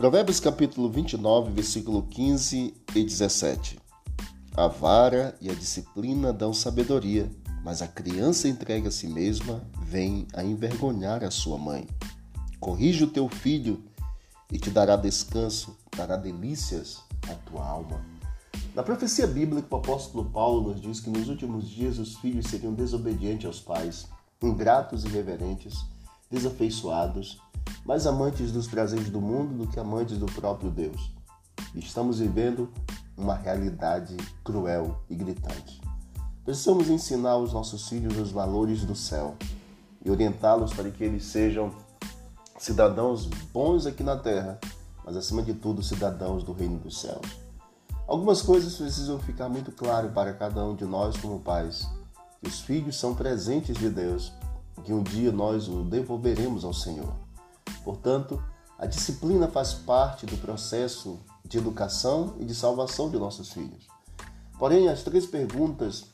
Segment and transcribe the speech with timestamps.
[0.00, 3.78] Provérbios capítulo 29, versículo 15 e 17.
[4.56, 7.30] A vara e a disciplina dão sabedoria,
[7.62, 11.86] mas a criança entregue a si mesma vem a envergonhar a sua mãe.
[12.58, 13.84] Corrige o teu filho
[14.50, 18.02] e te dará descanso, dará delícias à tua alma.
[18.74, 22.72] Na profecia bíblica, o apóstolo Paulo nos diz que nos últimos dias os filhos seriam
[22.72, 24.06] desobedientes aos pais,
[24.42, 25.84] ingratos e irreverentes,
[26.30, 27.38] desafeiçoados,
[27.90, 31.10] mais amantes dos prazeres do mundo do que amantes do próprio Deus.
[31.74, 32.70] Estamos vivendo
[33.16, 35.80] uma realidade cruel e gritante.
[36.44, 39.34] Precisamos ensinar aos nossos filhos os valores do céu
[40.04, 41.72] e orientá-los para que eles sejam
[42.56, 44.60] cidadãos bons aqui na terra,
[45.04, 47.40] mas acima de tudo cidadãos do reino dos céus.
[48.06, 51.88] Algumas coisas precisam ficar muito claras para cada um de nós como pais,
[52.40, 54.32] que os filhos são presentes de Deus,
[54.84, 57.28] que um dia nós o devolveremos ao Senhor.
[57.84, 58.42] Portanto,
[58.78, 63.86] a disciplina faz parte do processo de educação e de salvação de nossos filhos.
[64.58, 66.06] Porém, as três perguntas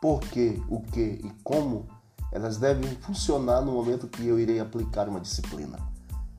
[0.00, 1.86] por quê, o que e como,
[2.32, 5.78] elas devem funcionar no momento que eu irei aplicar uma disciplina.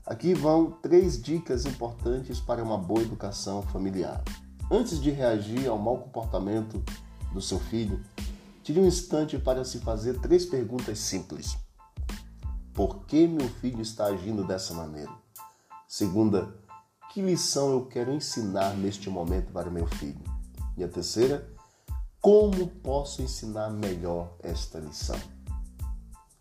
[0.06, 4.22] Aqui vão três dicas importantes para uma boa educação familiar.
[4.70, 6.84] Antes de reagir ao mau comportamento
[7.32, 8.02] do seu filho,
[8.62, 11.58] tire um instante para se fazer três perguntas simples.
[13.14, 15.12] Que meu filho está agindo dessa maneira?
[15.88, 16.52] Segunda,
[17.12, 20.24] que lição eu quero ensinar neste momento para meu filho?
[20.76, 21.48] E a terceira,
[22.20, 25.20] como posso ensinar melhor esta lição?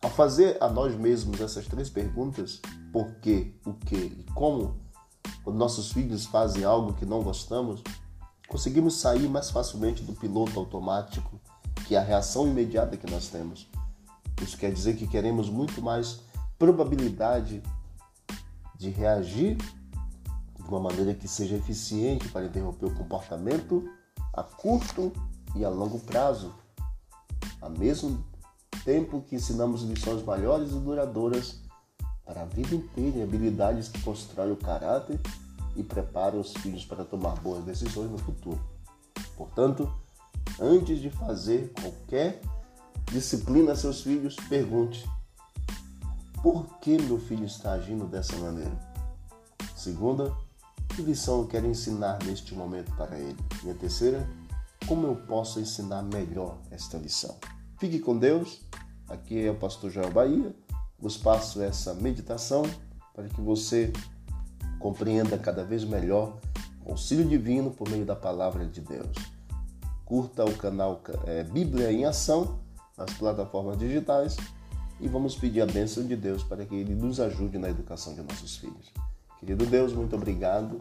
[0.00, 2.59] Ao fazer a nós mesmos essas três perguntas,
[2.91, 4.81] por quê, o que e como,
[5.45, 7.83] quando nossos filhos fazem algo que não gostamos,
[8.48, 11.39] conseguimos sair mais facilmente do piloto automático,
[11.87, 13.69] que é a reação imediata que nós temos
[14.43, 16.20] isso quer dizer que queremos muito mais
[16.63, 17.61] probabilidade
[18.77, 23.91] de reagir de uma maneira que seja eficiente para interromper o comportamento
[24.33, 25.12] a curto
[25.56, 26.55] e a longo prazo,
[27.61, 28.25] ao mesmo
[28.84, 31.61] tempo que ensinamos lições maiores e duradouras
[32.25, 35.19] para a vida inteira e habilidades que constroem o caráter
[35.75, 38.61] e preparam os filhos para tomar boas decisões no futuro.
[39.37, 39.93] Portanto,
[40.61, 42.41] antes de fazer qualquer
[43.11, 45.05] Disciplina seus filhos, pergunte:
[46.42, 48.76] por que meu filho está agindo dessa maneira?
[49.76, 50.34] Segunda,
[50.88, 53.38] que lição eu quero ensinar neste momento para ele?
[53.64, 54.28] E a terceira,
[54.86, 57.36] como eu posso ensinar melhor esta lição?
[57.78, 58.60] Fique com Deus.
[59.08, 60.54] Aqui é o pastor Joel Bahia.
[60.98, 62.62] Vos passo essa meditação
[63.14, 63.92] para que você
[64.78, 66.38] compreenda cada vez melhor
[66.84, 69.16] o auxílio divino por meio da palavra de Deus.
[70.04, 72.59] Curta o canal é, Bíblia em Ação
[72.98, 74.36] nas plataformas digitais
[75.00, 78.22] e vamos pedir a bênção de Deus para que Ele nos ajude na educação de
[78.22, 78.92] nossos filhos.
[79.38, 80.80] Querido Deus, muito obrigado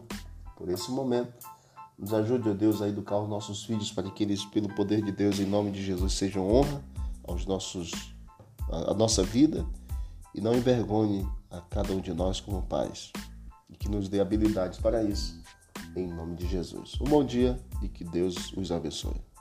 [0.56, 1.32] por esse momento.
[1.98, 5.12] Nos ajude, ó Deus, a educar os nossos filhos para que eles, pelo poder de
[5.12, 6.82] Deus, em nome de Jesus, sejam honra
[7.24, 8.14] aos nossos,
[8.70, 9.66] a, nossa vida
[10.34, 13.12] e não envergonhe a cada um de nós como pais.
[13.68, 15.40] E que nos dê habilidades para isso,
[15.96, 16.98] em nome de Jesus.
[17.00, 19.31] Um bom dia e que Deus os abençoe.